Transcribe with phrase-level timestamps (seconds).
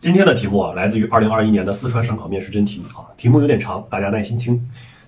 [0.00, 4.58] 今天的题目啊，来自于二零二一年的四川省考面试真题啊，题目有点长，大家耐心听。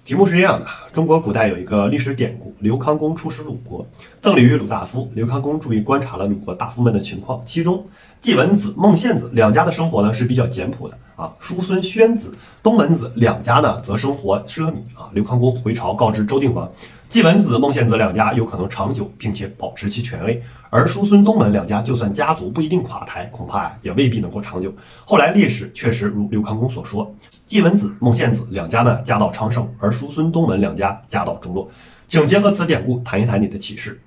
[0.05, 3.87] 题目是这样的：中国古代有一个历史典故，刘康公出使鲁国，
[4.21, 5.11] 赠礼于鲁大夫。
[5.15, 7.87] 刘康公注意观察了鲁国大夫们的情况，其中
[8.21, 12.31] 季文子、孟献子两家的生活呢是比较简朴的啊，叔孙宣子、
[12.63, 15.09] 东门子两家呢则生活奢靡啊。
[15.15, 16.71] 刘康公回朝告知周定王。
[17.13, 24.73] 季文子、孟献子两家有可能长久，并且保持其权威，而叔孙东门两家就算家族不一定垮台，恐怕也未必能够长久。
[25.05, 27.15] 后来历史确实如刘康公所说，
[27.45, 31.71] 季文子、孟献子两家呢家道昌盛，而叔孙东门两家家道中落。
[32.09, 34.01] 请结合此典故谈一谈你的启示。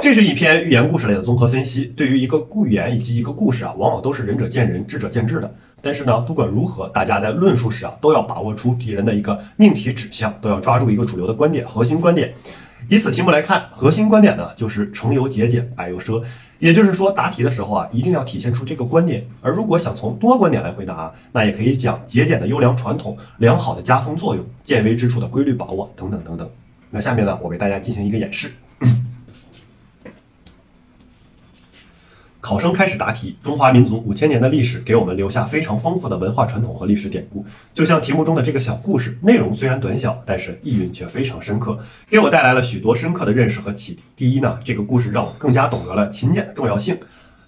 [0.00, 1.86] 这是一篇寓言故事类的综合分析。
[1.96, 5.54] 对于一个故寓言以及一个故事啊，往往都是仁者见仁，智者见智的。
[5.82, 12.32] 但是呢，不管如何，大家在论述时啊，都要把握出敌人的一个命题指向，都要抓住一个主流的观点、核心观点。
[12.88, 16.22] 以此题目来看，核心观点呢就是成由节俭，败由奢。
[16.58, 19.26] 也就是说，答题的时候啊，一定要体现出这个观点。
[19.40, 26.46] 而如果想从多观点来回答，那也可以讲节俭的优良传统、良好的家风作用、见微知著的规律把握等等等等。
[26.90, 28.50] 那下面呢，我为大家进行一个演示。
[32.40, 33.36] 考生开始答题。
[33.42, 37.44] 中华民族五千年的历史给我们留下非常丰富的文化传统和历史典故。
[37.74, 44.02] 就像题目中的这个小故事，内容虽然短小，但是意蕴却非常深刻，给我带来了许多深刻的认识和启迪。
[44.16, 46.98] 第一呢，这个故事让我更加懂得了勤俭的重要性。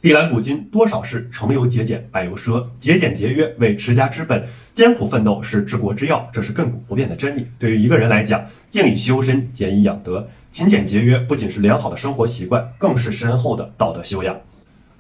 [0.03, 2.65] 历来古今多少事，成由节俭，败由奢。
[2.79, 7.47] 节俭节约为持家之本，艰苦奋斗是治国之要，这是亘古不变的真理。
[7.59, 14.37] 对于一个人来讲，静以修身，俭以养德，勤俭节约不仅是良好的生活习惯，更是深厚的道德修养。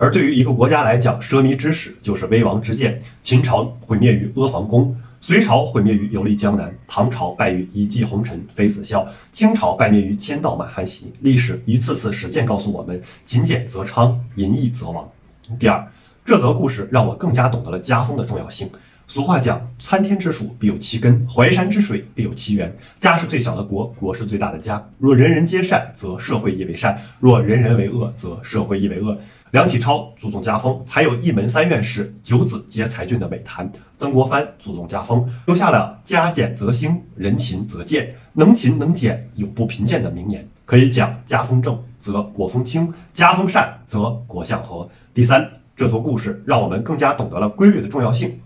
[0.03, 3.00] 而对于一个国家来讲，奢靡之始就是危亡之渐。
[3.22, 11.12] 秦朝毁灭于阿房宫，隋朝毁灭于游历江南，唐朝败于一骑红尘妃子笑，清朝败灭于千道满汉席。
[11.20, 15.08] 历史一次次实践告诉我们：勤俭则昌，淫逸则亡。
[15.56, 15.86] 第二，
[16.25, 18.69] 这则故事让我更加懂得了家风的重要性。
[19.12, 22.74] 俗话讲：参天之树必有其根，淮山之水必有其源。
[22.98, 24.83] 家是最小的国，国是最大的家。
[24.98, 29.14] 若人人皆善，则社会亦为善；若人人为恶，则社会亦为恶。
[29.50, 33.70] 梁启超注重家风，才有一门三院士、九子皆才俊的美谈。
[33.98, 40.48] 曾国藩注重家风，留下了“家俭则兴，人勤则健，能勤能俭，永不贫贱”的名言。
[40.64, 44.89] 可以讲，家风正则国风清，家风善则国相和。
[45.12, 48.40] 第三，这座故事让我们更加懂得了规律的重要性。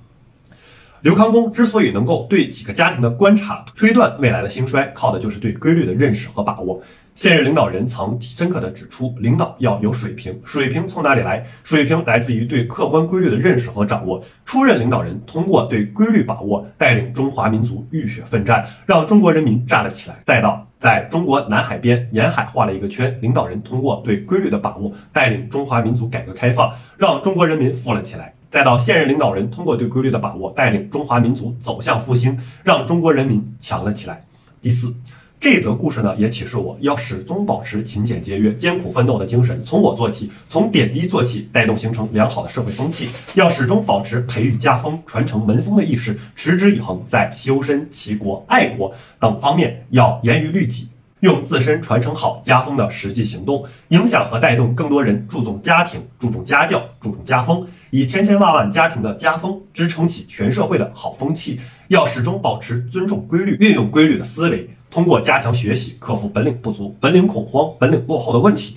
[1.07, 6.83] 刘康公之所以能够对几个家庭的观察推断未来的兴衰，靠的就是对规律的认识和把握。
[7.15, 10.37] 现任领导人曾深刻地指出，领导要有水平。
[10.45, 11.47] 水平从哪里来？
[11.63, 14.21] 水平来自于对客观规律的认识和掌握。
[14.45, 20.17] 出任领导人，通过对规律把握，带领中华民族浴血奋战，让中国人民站了起来。
[20.25, 28.33] 再到在中国南海边沿海画了一个圈，领导人通过对规律的把握，带领中华民族改革开放，让中国人民富了起来。
[28.57, 34.25] 再到现任领导人通过对规律的把握，带领中华民族走向复兴，让中国人民强了起来。
[34.63, 34.95] 第四。
[35.39, 43.11] 这则故事呢，也启示我要始终保持勤俭节约、艰苦奋斗的精神，从我做起，从点滴做起，带动形成良好的社会风气。
[43.35, 48.91] 要始终保持培育家风、传承门风的意识，持之以恒，在修身、齐国、爱国
[49.21, 50.89] 等方面要严于律己，
[51.21, 61.61] 用自身传承好家风的实际行动，影响和带动更多人注重家庭、注重家教、注重家风，以千千万万家庭的家风支撑起全社会的好风气。
[61.89, 64.69] 要始终保持尊重规律、运用规律的思维。
[64.91, 68.77] 通过加强学习，克服本领不足、本领恐慌、本领落后的问题，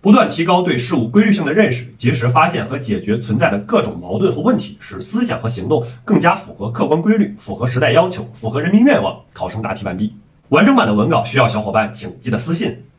[0.00, 9.20] 不断提高对事物规律性的认识，及时发现和解决存在的各种矛盾和问题，使思想和行动更加符合客观规律，符合时代要求，符合人民愿望。
[9.32, 10.14] 考生答题完毕。
[10.50, 12.89] 完整版的文稿需要小伙伴请记得私信。